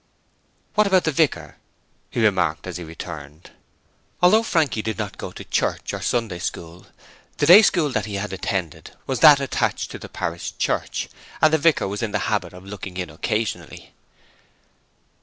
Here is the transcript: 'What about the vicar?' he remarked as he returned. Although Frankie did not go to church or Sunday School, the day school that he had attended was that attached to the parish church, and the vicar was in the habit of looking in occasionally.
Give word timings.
'What 0.73 0.87
about 0.87 1.03
the 1.03 1.11
vicar?' 1.11 1.57
he 2.09 2.19
remarked 2.25 2.65
as 2.65 2.77
he 2.77 2.83
returned. 2.83 3.51
Although 4.19 4.41
Frankie 4.41 4.81
did 4.81 4.97
not 4.97 5.19
go 5.19 5.31
to 5.31 5.43
church 5.43 5.93
or 5.93 6.01
Sunday 6.01 6.39
School, 6.39 6.87
the 7.37 7.45
day 7.45 7.61
school 7.61 7.91
that 7.91 8.07
he 8.07 8.15
had 8.15 8.33
attended 8.33 8.95
was 9.05 9.19
that 9.19 9.39
attached 9.39 9.91
to 9.91 9.99
the 9.99 10.09
parish 10.09 10.57
church, 10.57 11.07
and 11.39 11.53
the 11.53 11.59
vicar 11.59 11.87
was 11.87 12.01
in 12.01 12.13
the 12.13 12.17
habit 12.33 12.51
of 12.51 12.65
looking 12.65 12.97
in 12.97 13.11
occasionally. 13.11 13.93